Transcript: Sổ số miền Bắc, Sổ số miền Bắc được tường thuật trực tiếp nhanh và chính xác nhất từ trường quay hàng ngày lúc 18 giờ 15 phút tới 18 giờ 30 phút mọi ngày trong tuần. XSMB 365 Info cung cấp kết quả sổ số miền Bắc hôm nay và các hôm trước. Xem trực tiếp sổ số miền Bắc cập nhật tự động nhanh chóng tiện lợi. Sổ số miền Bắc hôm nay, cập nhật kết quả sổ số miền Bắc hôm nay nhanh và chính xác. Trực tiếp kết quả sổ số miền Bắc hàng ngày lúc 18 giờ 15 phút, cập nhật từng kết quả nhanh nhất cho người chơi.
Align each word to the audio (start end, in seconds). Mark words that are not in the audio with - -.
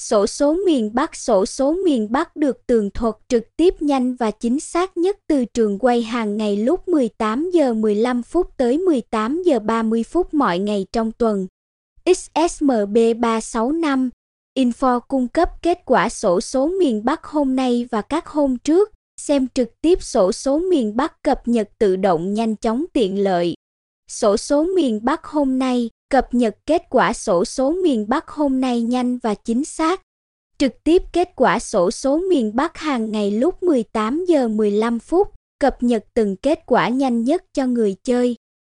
Sổ 0.00 0.26
số 0.26 0.56
miền 0.66 0.90
Bắc, 0.94 1.16
Sổ 1.16 1.46
số 1.46 1.72
miền 1.84 2.12
Bắc 2.12 2.36
được 2.36 2.66
tường 2.66 2.90
thuật 2.90 3.14
trực 3.28 3.56
tiếp 3.56 3.74
nhanh 3.82 4.14
và 4.14 4.30
chính 4.30 4.60
xác 4.60 4.96
nhất 4.96 5.16
từ 5.26 5.44
trường 5.44 5.78
quay 5.78 6.02
hàng 6.02 6.36
ngày 6.36 6.56
lúc 6.56 6.88
18 6.88 7.50
giờ 7.50 7.74
15 7.74 8.22
phút 8.22 8.46
tới 8.56 8.78
18 8.78 9.42
giờ 9.42 9.58
30 9.58 10.04
phút 10.04 10.34
mọi 10.34 10.58
ngày 10.58 10.86
trong 10.92 11.12
tuần. 11.12 11.46
XSMB 12.06 12.96
365 13.20 14.10
Info 14.58 15.00
cung 15.00 15.28
cấp 15.28 15.48
kết 15.62 15.78
quả 15.84 16.08
sổ 16.08 16.40
số 16.40 16.68
miền 16.68 17.04
Bắc 17.04 17.24
hôm 17.24 17.56
nay 17.56 17.86
và 17.90 18.02
các 18.02 18.26
hôm 18.26 18.58
trước. 18.58 18.90
Xem 19.20 19.48
trực 19.54 19.80
tiếp 19.80 20.02
sổ 20.02 20.32
số 20.32 20.58
miền 20.58 20.96
Bắc 20.96 21.22
cập 21.22 21.48
nhật 21.48 21.68
tự 21.78 21.96
động 21.96 22.34
nhanh 22.34 22.56
chóng 22.56 22.84
tiện 22.92 23.22
lợi. 23.22 23.54
Sổ 24.10 24.36
số 24.36 24.64
miền 24.64 25.00
Bắc 25.02 25.24
hôm 25.24 25.58
nay, 25.58 25.90
cập 26.08 26.34
nhật 26.34 26.56
kết 26.66 26.82
quả 26.90 27.12
sổ 27.12 27.44
số 27.44 27.72
miền 27.72 28.08
Bắc 28.08 28.28
hôm 28.28 28.60
nay 28.60 28.82
nhanh 28.82 29.18
và 29.18 29.34
chính 29.34 29.64
xác. 29.64 30.02
Trực 30.58 30.72
tiếp 30.84 31.02
kết 31.12 31.28
quả 31.36 31.58
sổ 31.58 31.90
số 31.90 32.18
miền 32.30 32.56
Bắc 32.56 32.78
hàng 32.78 33.10
ngày 33.10 33.30
lúc 33.30 33.62
18 33.62 34.24
giờ 34.24 34.48
15 34.48 34.98
phút, 34.98 35.28
cập 35.60 35.82
nhật 35.82 36.04
từng 36.14 36.36
kết 36.36 36.58
quả 36.66 36.88
nhanh 36.88 37.24
nhất 37.24 37.44
cho 37.52 37.66
người 37.66 37.96
chơi. 38.04 38.36